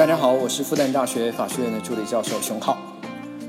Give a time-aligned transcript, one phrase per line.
[0.00, 2.78] 大家好，我是复旦大学法学院的助理教授熊浩，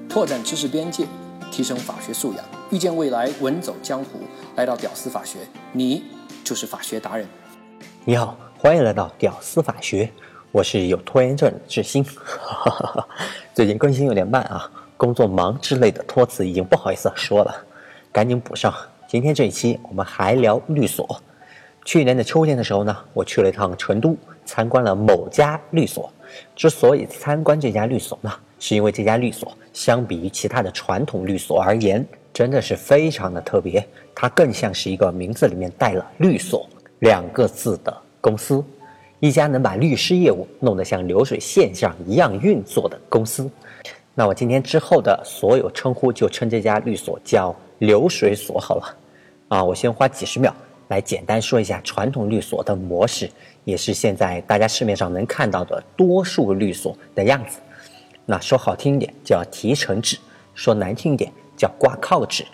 [0.10, 1.06] 拓展知识边界，
[1.50, 4.20] 提升法学素养，遇见未来，稳走江湖。
[4.58, 5.40] 来到屌丝法学，
[5.72, 6.04] 你
[6.44, 7.26] 就是法学达人。
[8.04, 10.12] 你好，欢迎来到屌丝法学，
[10.52, 12.06] 我是有拖延症的志新。
[13.56, 17.66] 最近更新有点慢啊，工作忙之类的托词已经不好意思说了，
[18.12, 18.76] 赶紧补上。
[19.08, 21.22] 今天这一期我们还聊律所。
[21.86, 26.12] 去年的秋天的时候呢，我去了一趟成都，参观了某家律所。
[26.56, 33.86] 之所以参观这家律所呢，是因为这家律所相比于其他的传统律所而言，真的是非常的特别。
[34.14, 36.68] 它更像是一个名字里面带了“律所”
[37.00, 38.64] 两个字的公司，
[39.20, 43.50] 一家能把律师业务弄得像流水线上一样运作的公司。
[44.14, 48.98] 那我今天之后的所有称呼就称这家律所叫“流水所”好了。
[49.48, 50.54] 啊，我先花几十秒。
[50.90, 53.30] 来简单说一下传统律所的模式，
[53.64, 57.60] 也是现在大家市面上能看到的多数律所的样子。
[58.26, 60.18] 那说好听一点叫提成制，
[60.54, 62.46] 说难听一点叫挂靠制。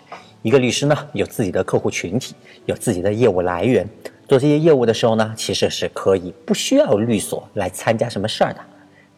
[0.42, 2.34] 一个律师呢有自己的客户群体，
[2.66, 3.88] 有自己的业务来源，
[4.28, 8.60] 做这些业务的时候呢，其实是可以不需要律所来参加什么事儿的。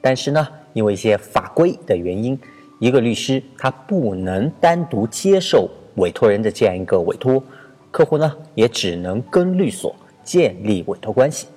[0.00, 2.38] 但是呢，因为一些法规的原因，
[2.78, 7.42] 一个律师他不能单独接受委托人的这样一个委托。
[7.91, 9.94] 客户呢，也只能跟律所
[10.25, 11.48] 建立委托关系。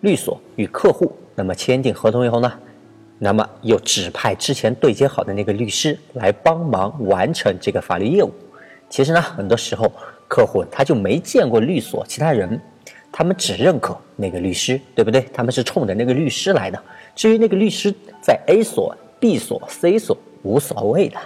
[0.00, 2.52] 律所与客户那么签订合同以后呢，
[3.18, 8.30] 那么又指派之前对接好的那个律师来帮忙完成这个法律业务。
[8.88, 9.90] 其实呢，很多时候
[10.28, 12.60] 客户他就没见过律所其他人，
[13.10, 15.22] 他们只认可那个律师，对不对？
[15.32, 16.82] 他们是冲着那个律师来的。
[17.14, 21.18] 至于那个律师在 A 所、B 所、C 所无所谓的。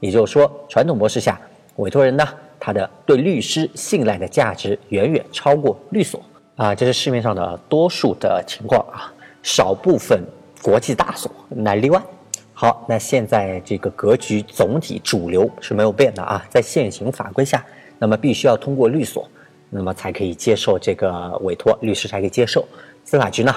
[0.00, 1.40] 也就是说，传统模式下，
[1.76, 2.26] 委托人呢。
[2.60, 6.18] 他的对律师信赖的价值远远超过律所
[6.56, 10.22] 啊，这是市面上的多数的情况啊，少部分
[10.62, 12.00] 国际大所乃例外。
[12.52, 17.64] 好，那现在这个格局总体主流是没有变的啊，在现行法规下，
[17.98, 19.28] 那么必须要通过律所，
[19.68, 22.64] 那么才可以接受这个委托，律师才可以接受。
[23.04, 23.52] 司法局呢，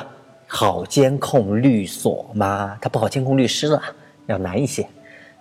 [0.48, 2.76] 好监控律所吗？
[2.82, 3.80] 它不好监控律师了，
[4.26, 4.88] 要难一些。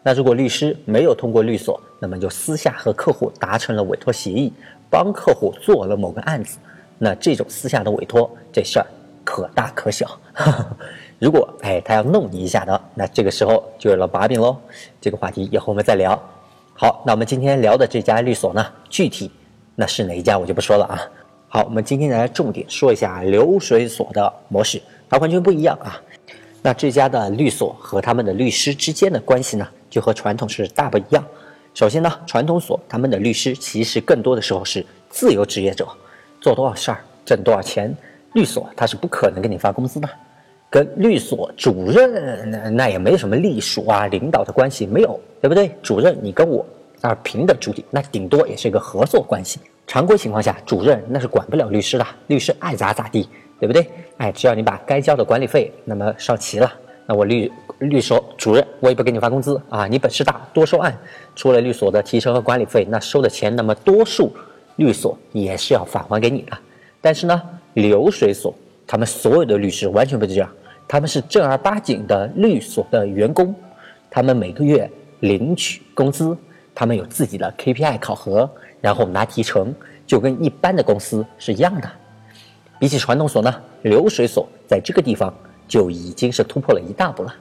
[0.03, 4.53] 那如果律师没有通过律所，那么就私下和客户达成了委托协议，
[4.91, 6.59] 帮客户做了某个案子，
[6.99, 8.87] 那这种私下的委托这事儿
[9.25, 10.19] 可大可小。
[11.19, 14.57] 如果哎他要弄你一下的，那这个时候就有了把柄喽。
[15.01, 16.21] 这个话题以后我们再聊。
[16.75, 19.31] 好，那我们今天聊的这家律所呢，具体
[19.75, 21.01] 那是哪一家我就不说了啊。
[21.49, 25.99] 好，我们今天来重点说一下流水所的模式，它完全不一样啊。
[26.61, 29.67] 那这家的律所和他们的律师之间的关系呢？
[29.89, 31.25] 就和传统是大不一样。
[31.73, 35.89] 首先呢，传统所他们的律师其实更多的时候是自由职业者，
[36.41, 37.95] 做多少事儿挣多少钱。
[38.33, 40.09] 律所他是不可能给你发工资的，
[40.69, 45.71] 跟律所主任那那也没什么隶属啊、领导的关系没有，对不对？
[45.83, 46.65] 主任你跟我
[47.01, 49.61] 啊平等主体，那顶多也是一个合作关系。
[49.87, 53.89] 常规情况下，主任那是管不了律师的，律师爱咋咋地，对不对？
[54.19, 56.73] 哎，只要你把该交的管理费那么上齐了，
[57.07, 57.51] 那我律。
[57.81, 59.87] 律所主任，我也不给你发工资啊！
[59.87, 60.97] 你本事大，多收案，
[61.35, 64.33] 除了律所的提成和管理费，那收的钱，那么多数
[64.77, 66.57] 律所也是要返还给你的。
[67.01, 67.43] 但是呢，
[67.75, 68.55] 流水所
[68.87, 70.51] 他们所有的律师完全不是这样，
[70.89, 73.55] 他们是正儿八经的律所的员工，
[74.11, 76.37] 他们每个月领取工资，
[76.75, 78.49] 他们有自己的 KPI 考核，
[78.81, 79.75] 然后拿提成，
[80.07, 81.91] 就跟一般的公司是一样的。
[82.79, 85.33] 比起传统所呢，流水所在这个地方
[85.67, 87.35] 就已经是突破了一大步了。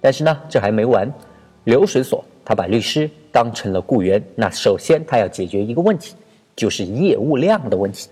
[0.00, 1.10] 但是呢，这还没完。
[1.64, 6.14] 流水所他把律师当成了雇员，那首先他要解决一个问题，
[6.54, 8.08] 就是业务量的问题。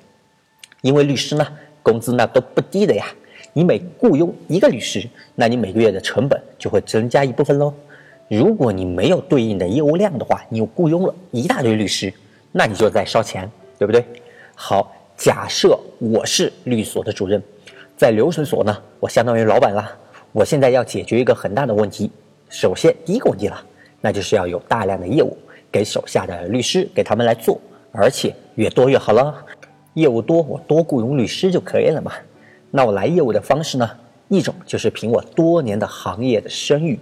[0.80, 1.46] 因为律师呢，
[1.82, 3.06] 工资那都不低的呀。
[3.52, 7.72] 你每雇佣一个律师，那你每个月的成本就会增加一部分喽。
[8.28, 12.12] 如果你没有对应的业务量的话，你又雇佣了一大堆律师，
[12.50, 14.04] 那你就在烧钱，对不对？
[14.54, 17.42] 好，假设我是律所的主任，
[17.94, 19.98] 在流水所呢，我相当于老板了。
[20.32, 22.10] 我现在要解决一个很大的问题，
[22.48, 23.62] 首先第一个问题了，
[24.00, 25.36] 那就是要有大量的业务
[25.70, 27.60] 给手下的律师给他们来做，
[27.92, 29.44] 而且越多越好了。
[29.94, 32.12] 业务多，我多雇佣律师就可以了嘛。
[32.70, 33.90] 那我来业务的方式呢，
[34.28, 36.98] 一种就是凭我多年的行业的声誉，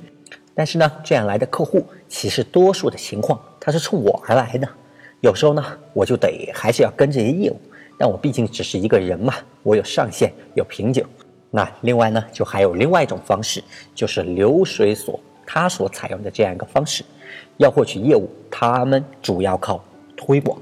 [0.54, 4.68] 但是呢，这样来的客户其实多数的情况他是冲我而来的，
[5.20, 7.60] 有时候呢，我就得还是要跟这些业务，
[7.96, 9.32] 但我毕竟只是一个人嘛，
[9.62, 11.04] 我有上限，有瓶颈。
[11.52, 13.62] 那另外呢，就还有另外一种方式，
[13.94, 17.04] 就是流水所他所采用的这样一个方式，
[17.58, 19.84] 要获取业务，他们主要靠
[20.20, 20.60] 推广，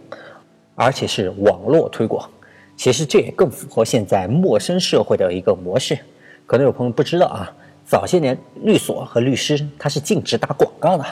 [0.76, 2.30] 而且是网络推广。
[2.76, 5.98] 其实这也更符合现在陌生社会的一个模式。
[6.46, 7.52] 可能有朋友不知道啊，
[7.84, 11.04] 早些年律所和律师他是禁止打广告的，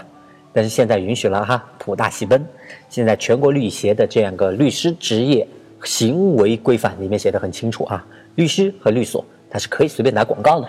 [0.53, 2.47] 但是现在允许了哈，普大喜奔。
[2.89, 5.47] 现在全国律协的这样个律师职业
[5.83, 8.07] 行为规范里面写的很清楚啊，
[8.37, 10.69] 律师和律所他是可以随便打广告的，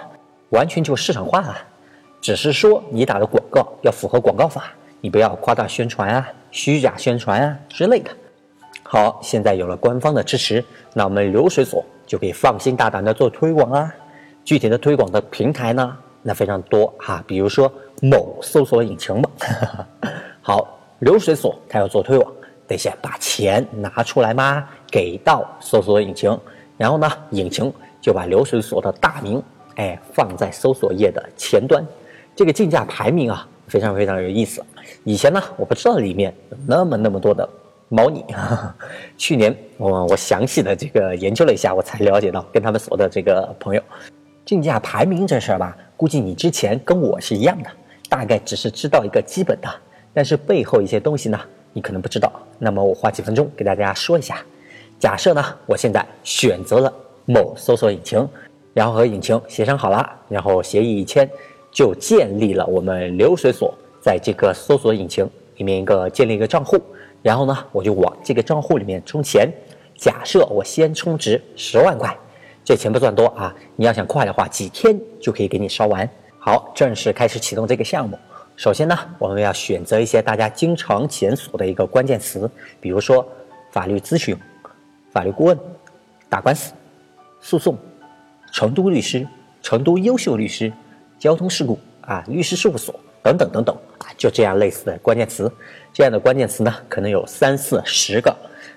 [0.49, 1.55] 完全就市场化了。
[2.19, 8.11] 只是说你打的广告要符合广告法，你不要夸大宣传啊、虚假宣传啊之类的。
[8.83, 10.63] 好，现在有了官方的支持，
[10.93, 13.93] 那我们流水所就可以放心大胆的做推广啦。
[14.45, 17.71] 具体的推广的平台呢，那非常多哈，比如说
[18.01, 19.29] 某搜索引擎吧。
[20.41, 22.31] 好，流水所它要做推广，
[22.65, 26.39] 得先把钱拿出来嘛，给到搜索引擎，
[26.77, 29.43] 然后呢，引擎就把流水所的大名
[29.75, 31.85] 哎放在搜索页的前端。
[32.33, 34.63] 这个竞价排名啊，非常非常有意思。
[35.03, 37.47] 以前呢，我不知道里面有那么那么多的。
[37.89, 38.21] 猫腻，
[39.17, 43.81] 去年我我详细的这个研究了一下，我才了解到跟他们所的这个朋友，
[44.43, 47.69] 竞价排名这事儿吧，估计你之前跟我是一样的，
[48.09, 49.69] 大概只是知道一个基本的，
[50.13, 51.39] 但是背后一些东西呢，
[51.71, 52.29] 你可能不知道。
[52.59, 54.43] 那么我花几分钟给大家说一下。
[54.99, 56.93] 假设呢，我现在选择了
[57.23, 58.27] 某搜索引擎，
[58.73, 61.29] 然后和引擎协商好了，然后协议一签，
[61.77, 63.71] 就建立了我们流水所
[64.01, 66.81] 在这个搜索引擎里面一个建立一个账户。
[67.21, 69.47] 然后呢，我就往这个账户里面充钱。
[69.95, 72.17] 假设我先充值十万块，
[72.65, 73.53] 这钱不算多啊。
[73.75, 76.09] 你要想快的话，几天就可以给你烧完。
[76.39, 78.17] 好，正式开始启动这个项目。
[78.55, 82.49] 首先呢，我们要选择一些大家经常检索的一个关键词，
[82.81, 83.23] 比如说
[83.69, 84.35] 法律咨询、
[85.11, 85.55] 法律顾问、
[86.27, 86.73] 打官司、
[87.39, 87.77] 诉讼、
[88.51, 89.27] 成都律师、
[89.61, 90.73] 成都优秀律师、
[91.19, 95.51] 交通事故啊、律师事务所等等等等啊，就这样类似的关键词。
[95.91, 98.35] 这样的关键词呢，可能有三四十个。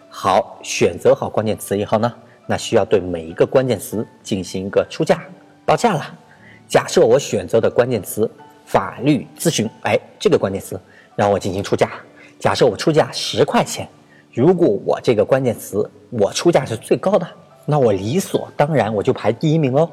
[0.08, 2.12] 好，选择好关键词以后呢，
[2.46, 5.22] 那需要对每一个关键词进行一个出价
[5.64, 6.18] 报价了。
[6.66, 8.28] 假设我选择的关键词
[8.64, 10.80] 法律咨询，哎，这个关键词
[11.14, 11.90] 让我进行出价。
[12.38, 13.88] 假设我出价十块钱，
[14.32, 17.28] 如果我这个关键词我出价是最高的，
[17.66, 19.88] 那我理所当然我就排第一名喽。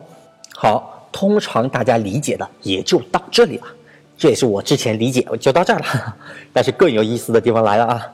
[0.55, 3.63] 好，通常大家理解的也就到这里了。
[4.15, 6.15] 这也是我之前理解，就到这儿了。
[6.53, 8.07] 但是更有意思的地方来了啊！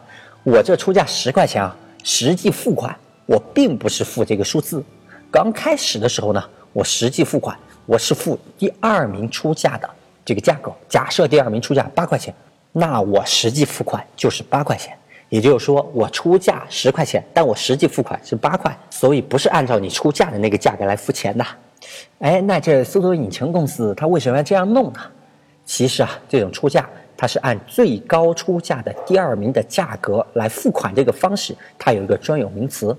[0.43, 2.95] 我这出价十块钱啊，实际付款
[3.25, 4.81] 我并不是付这个数字。
[5.29, 6.41] 刚开始的时候呢，
[6.71, 9.89] 我实际付款我是付第二名出价的
[10.23, 10.73] 这个价格。
[10.87, 12.33] 假设第二名出价八块钱，
[12.71, 14.97] 那我实际付款就是八块钱。
[15.27, 21.45] 也就是说，我出价十块钱，但我实际付款是八块，所以不是按照你出价的那个价格来付钱的。
[22.19, 24.99] 哎，那这搜索引擎公司它为什么要这样弄呢？
[25.65, 32.95] 其实啊，这种出价它是按最高出价的第二名的价格来付款，这个方式它有一个专有名词，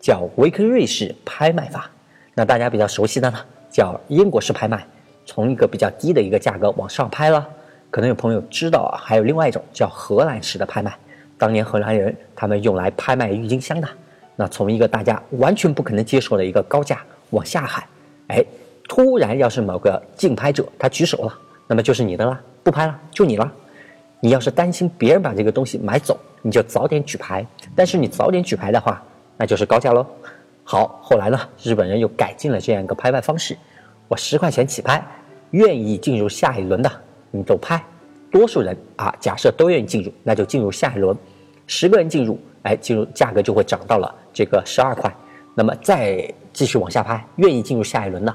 [0.00, 1.90] 叫维克瑞式拍卖法。
[2.34, 3.38] 那大家比较熟悉的呢，
[3.70, 4.86] 叫英国式拍卖，
[5.26, 7.46] 从一个比较低的一个价格往上拍了。
[7.90, 10.96] 可能有朋友知道啊，还有另外一种叫荷兰式的拍卖，
[11.36, 13.88] 当年荷兰人他们用来拍卖郁金香的。
[14.36, 17.84] 那从一个大家完全不可能接受的一个高价往下喊，
[18.30, 18.44] 哎，
[18.88, 21.38] 突然要是某个竞拍者他举手了。
[21.66, 23.52] 那么就是你的了，不拍了，就你了。
[24.20, 27.44] 你要是担心别人把这个东西买走，你就早点举牌。
[27.74, 29.02] 但是你早点举牌的话，
[29.36, 30.06] 那就是高价喽。
[30.62, 33.56] 好，后来呢，日本人又改进了这样一个拍卖方式。
[34.08, 35.04] 我十块钱起拍，
[35.50, 36.90] 愿意进入下一轮的，
[37.30, 37.82] 你都拍。
[38.30, 41.16] 多数人啊，假设都愿意进入，那就进入下一轮。
[41.66, 45.12] 十个人进入，哎，进入价格就会涨到了这个十二块。
[45.60, 48.34] 那么再继续往下拍，愿意进入下一轮的，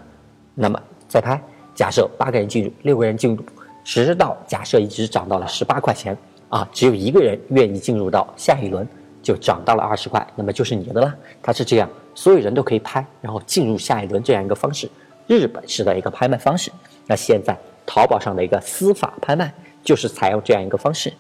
[0.54, 1.42] 那么再拍。
[1.74, 3.44] 假设八个人进入，六个人进入，
[3.84, 6.16] 直到假设一直涨到了十八块钱
[6.50, 8.88] 啊，只有一个人愿意进入到下一轮，
[9.24, 11.16] 就涨到了二十块，那么就是你的了。
[11.42, 14.88] 它是这样，所有人都可以拍，然后进入下一轮这样一个方式，
[15.26, 16.72] 日本式的一个拍卖方式。
[17.08, 19.52] 那现在淘宝上的一个司法拍卖
[19.84, 21.12] 就是采用这样一个方式。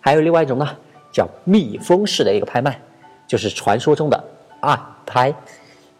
[0.00, 0.66] 还有另外一种呢，
[1.12, 2.80] 叫密封式的一个拍卖，
[3.26, 4.24] 就是传说中的
[4.60, 5.34] 暗拍，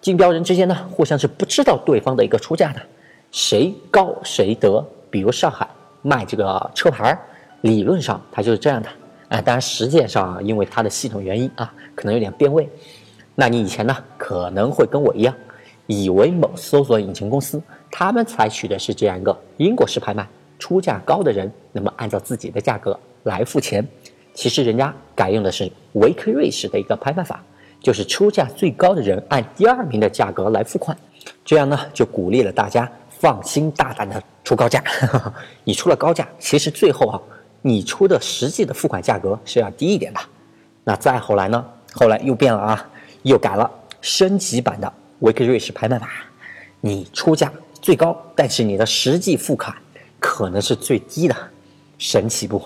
[0.00, 2.80] 竞标人之间呢互相是不知道对方的一个出价的。
[3.30, 4.84] 谁高谁得。
[5.10, 5.68] 比如上海
[6.02, 7.18] 卖这个车牌，
[7.62, 8.88] 理论上它就是这样的。
[9.28, 12.68] 哎，当然实践上因为它的系统原因啊，可能有点变味。
[13.34, 15.34] 那你以前呢可能会跟我一样，
[15.88, 20.24] 以为某搜索引擎公司他们采取的是这样一个英国式拍卖，
[20.60, 23.84] 出价高的人那么按照自己的价格来付钱。
[24.32, 27.42] 其实人家改用的是维克瑞式的一个拍卖法，
[27.80, 30.96] 就是出价最高的人按第二名的价格来付款，
[31.44, 32.90] 这样呢就鼓励了大家。
[33.20, 34.82] 放心大胆的出高价，
[35.64, 37.20] 你出了高价，其实最后啊，
[37.60, 40.20] 你出的实际的付款价格是要低一点的。
[40.84, 41.62] 那再后来呢？
[41.92, 42.88] 后来又变了啊，
[43.24, 43.70] 又改了
[44.00, 46.08] 升级版的维克瑞士拍卖法。
[46.80, 49.76] 你出价最高，但是你的实际付款
[50.18, 51.36] 可能是最低的，
[51.98, 52.62] 神奇不？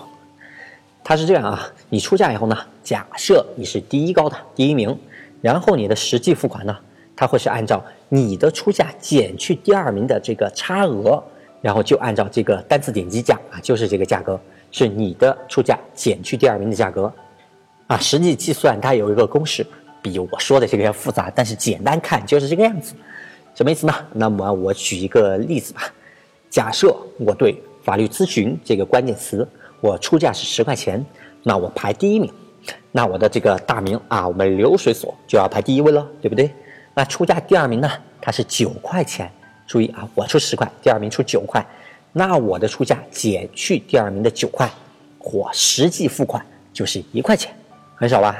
[1.07, 4.97] 它是这样啊，你出价以后呢，假设你是第一高的第一名，
[5.39, 6.75] 然后你的实际付款呢，
[7.15, 11.23] 它会是按照你的出价减去第二名的这个差额，
[11.61, 14.39] 然后就按照这个单次点击价啊，就是这个价格，
[14.71, 17.13] 是你的出价减去第二名的价格，
[17.85, 19.63] 啊，实际计算它有一个公式，
[20.01, 22.95] 比我说的这个要复杂，但是简单看就是这个样子，
[23.53, 23.93] 什么意思呢？
[24.11, 25.83] 那么我举一个例子吧，
[26.49, 29.47] 假设我对法律咨询这个关键词。
[29.85, 31.05] 我出价是十块钱，
[31.43, 32.31] 那我排第一名，
[32.91, 36.49] 那我的这个大名啊，我们流水所就要排第一位了，对不对？
[36.95, 39.31] 那出价第二名呢，它是九块钱，
[39.67, 41.63] 注意啊，我出十块，第二名出九块，
[42.13, 44.67] 那我的出价减去第二名的九块，
[45.19, 47.53] 我实际付款就是一块钱，
[47.93, 48.35] 很少吧？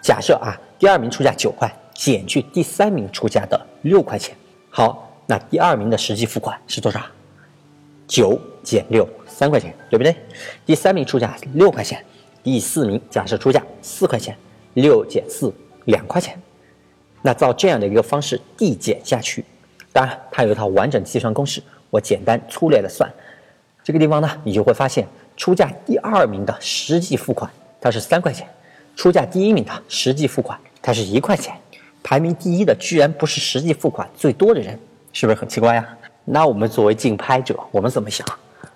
[0.00, 4.36] 假设啊，第二名出价九块，减去第三名出价的六块钱，
[4.70, 7.00] 好，那第二名的实际付款是多少？
[8.06, 9.08] 九减六。
[9.28, 10.16] 三块钱，对不对？
[10.64, 12.02] 第三名出价六块钱，
[12.42, 14.34] 第四名假设出价四块钱，
[14.72, 15.52] 六减四
[15.84, 16.40] 两块钱。
[17.20, 19.44] 那照这样的一个方式递减下去，
[19.92, 23.12] 当然它有一套完整计算公式，我简单粗略的算。
[23.84, 28.48] 这个地方呢，你就会发现出价第二名的实际付款它是三块钱，
[28.96, 31.54] 出价第一名的实际付款它是一块钱，
[32.02, 34.80] 排名第一的居然不是实际付款最多的人，
[35.12, 35.86] 是不是很奇怪呀？
[36.28, 38.26] 那我们作为竞拍者，我们怎么想？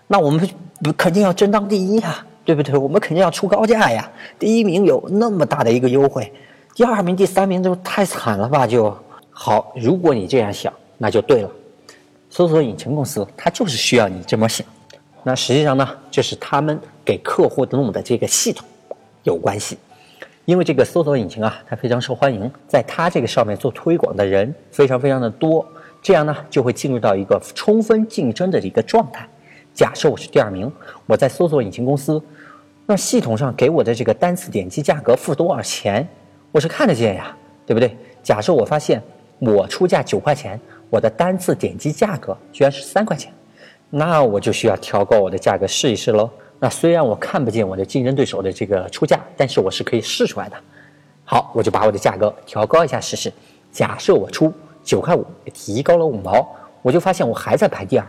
[0.06, 0.48] 那我们
[0.82, 2.76] 不肯定要争当第一呀，对不对？
[2.78, 4.08] 我们肯定要出高价呀。
[4.38, 6.32] 第一名有那么大的一个优惠，
[6.74, 8.66] 第二名、第三名都太惨了吧？
[8.66, 8.96] 就
[9.30, 11.50] 好，如果你这样想，那就对了。
[12.30, 14.64] 搜索引擎公司它就是需要你这么想。
[15.24, 18.64] 那实际上呢，这是他们给客户弄的这个系统
[19.24, 19.76] 有关系，
[20.44, 25.66] 因为这个搜索引擎啊，它非常受欢迎，在它这个上面做推广的人非常非常的多，
[26.02, 29.28] 这样呢就会进入到一个充分竞争的一个状态。
[29.72, 30.70] 假设我是第二名，
[31.06, 32.22] 我在搜索引擎公司，
[32.86, 36.06] 那系统上给我的这个单次点击价格付多少钱，
[36.52, 37.96] 我是看得见呀，对不对？
[38.22, 39.02] 假设我发现
[39.38, 43.32] 我出价九块钱，我的单次点击价格居然是三块钱，
[43.88, 46.28] 那我就需要调高我的价格试一试喽。
[46.58, 50.56] 那虽然我看不见我的竞争对手的这个出价，但是我是可以试出来的。
[51.24, 53.32] 好，我就把我的价格调高一下试试。
[53.70, 54.52] 假设我出
[54.90, 56.44] 九块五，提高了五毛，
[56.82, 58.04] 我就发现我还在排第二。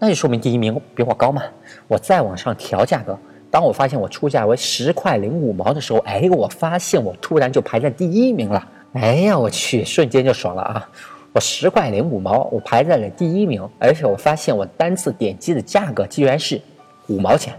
[0.00, 1.40] 那就说明第一名比我高嘛。
[1.86, 3.16] 我再往上调价格，
[3.52, 8.68] 当我发现我出价为十块零五毛的时候，哎，我发现我突然就排在第一名了。
[8.94, 10.88] 哎呀，我去，瞬间就爽了啊！
[11.32, 16.60] 我十块零五毛，我排在了第一名，而且我发现我单次点击的价格居然是
[17.06, 17.54] 五毛钱，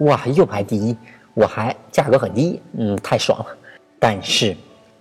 [0.00, 0.94] 哇，又排第一，
[1.32, 3.46] 我还价格很低，嗯，太爽了。
[3.98, 4.54] 但是，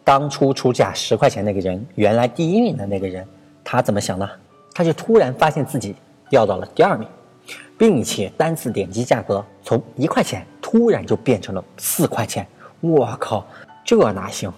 [0.07, 3.27] 当初出价十块钱那个人，原来第一名的那个人，
[3.61, 4.29] 他怎么想呢？
[4.73, 5.93] 他就突然发现自己。
[6.29, 7.07] 掉到了第二名，
[7.77, 12.45] 并且单次点击价格从一块钱突然就变成了四块钱，
[12.81, 13.47] 我靠，
[13.85, 14.51] 这哪行？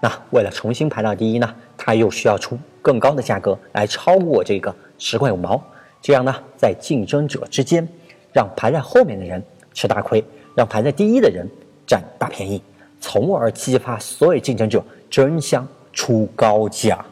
[0.00, 5.60] 那为了重新排到第一呢，他又需要出更高的价格来超过这个十块五毛，
[6.00, 7.84] 这样呢，在竞争者之间，
[8.32, 9.42] 让排在后面的人
[9.74, 11.44] 吃大亏，让排在第一的人
[11.84, 12.62] 占大便宜，
[13.00, 17.04] 从而激发所有竞争者争相出高价。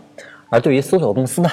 [0.48, 1.50] 而对于搜索公司呢？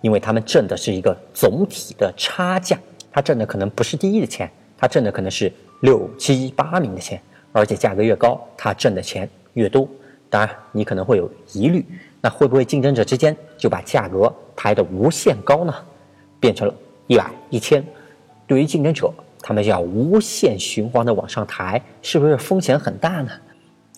[0.00, 2.78] 因为他们挣的是一个总体的差价，
[3.10, 5.50] 他挣的可能不是第一的钱，他挣的可能是
[5.80, 7.18] 六七八名的钱，
[7.52, 9.88] 而且价格越高，他挣的钱越多。
[10.28, 11.82] 当然，你可能会有疑虑，
[12.20, 15.74] 那会不会竞争者之间就把价格抬得无限高呢？
[16.38, 16.74] 变成了
[17.06, 17.82] 一百、一千，
[18.46, 19.10] 对于竞争者，
[19.40, 23.30] 他们要无限循环的往上抬，是不是风险很大呢？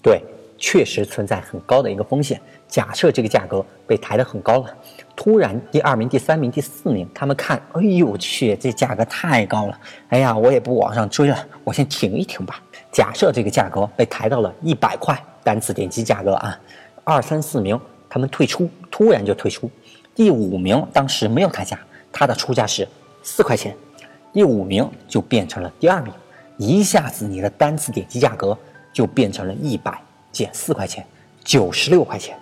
[0.06, 0.22] 对，
[0.56, 2.40] 确实存在很高的一个风险。
[2.68, 4.72] 假设这个价格被抬得很高了。
[5.16, 9.76] 突然，第二名、第三名、第四名，他们看，哎呦我去，这价格太高了！
[10.10, 12.62] 哎呀，我也不往上追了，我先停一停吧。
[12.92, 16.56] 假设这个价格被抬到了一百块单次点击价格啊，
[17.02, 17.76] 二三四名
[18.08, 19.68] 他们退出，突然就退出。
[20.14, 21.76] 第五名当时没有抬价，
[22.12, 22.86] 他的出价是
[23.24, 23.76] 四块钱，
[24.32, 26.14] 第五名就变成了第二名，
[26.58, 28.56] 一下子你的单次点击价格
[28.96, 30.00] 就变成了一百
[30.32, 31.06] 减四块钱，
[31.44, 32.34] 九十六块钱，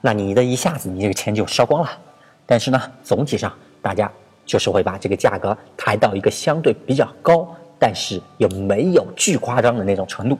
[0.00, 1.90] 那你的一下子你这个钱就烧光了。
[2.46, 3.52] 但是呢，总体上
[3.82, 4.08] 大家
[4.46, 10.38] 就是会把这个价格抬到一个相对比较高，但是又没有巨夸张的那种程度。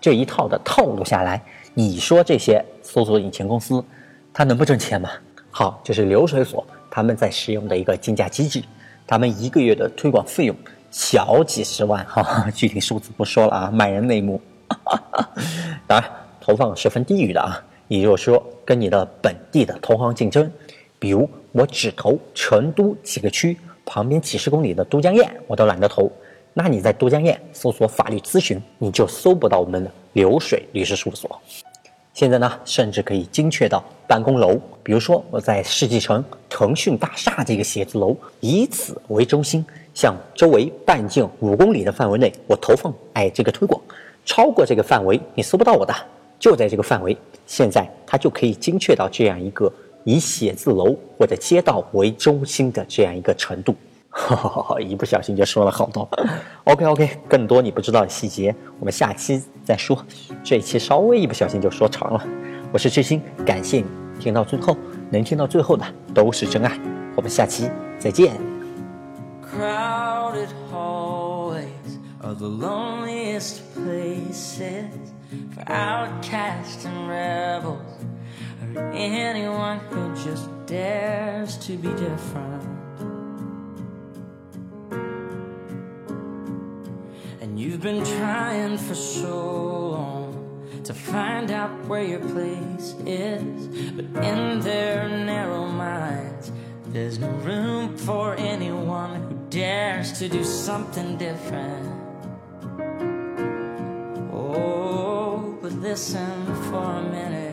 [0.00, 1.40] 这一套的套路下来，
[1.72, 3.84] 你说这些搜索引擎公司，
[4.34, 5.08] 它能不挣钱吗？
[5.52, 8.60] 好，这是流水所他们在使用的一个竞价机制，
[9.06, 10.56] 他们一个月的推广费用
[10.90, 14.40] 小几十万，哈， 具体数字不说了啊，卖人内幕。
[15.86, 20.50] 当然，投放是分地域的啊，也就是说，跟你的本地的同行竞争。
[20.98, 26.10] 比如我只投成都几个区，旁边几十公里的都江堰我都懒得投，
[26.54, 31.40] 那你在都江堰搜索法律咨询，你就搜不到我们的流水律师事务所。
[32.14, 43.78] 现在呢，甚至可以精确到办公楼，比如说我在世纪城腾讯大厦这个写字楼，以此为中心，向周围半径五公里的范围内，我投放哎这个推广，
[44.26, 45.94] 超过这个范围你搜不到我的，
[46.38, 47.16] 就在这个范围，
[47.46, 49.72] 现在它就可以精确到这样一个
[50.04, 53.74] 以写字楼或者街道为中心的这样一个程度。
[54.80, 56.08] 一不小心就说了好多。
[56.64, 59.96] OK OK，更多你不知道的细节，我们下期再说。
[60.42, 62.26] 这一期稍微一不小心就说长了。
[62.72, 63.86] 我是志新，感谢你
[64.18, 64.76] 听到最后，
[65.10, 66.78] 能听到最后的都是真爱。
[67.14, 68.32] 我们下期再见
[69.42, 71.66] crowded hallways
[72.22, 73.05] of the long。
[87.76, 95.08] You've been trying for so long to find out where your place is, but in their
[95.08, 96.52] narrow minds,
[96.86, 101.95] there's no room for anyone who dares to do something different.
[105.96, 107.45] Listen for a minute.